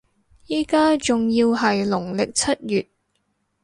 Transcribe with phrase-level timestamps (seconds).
[0.47, 2.89] 依家仲要係農曆七月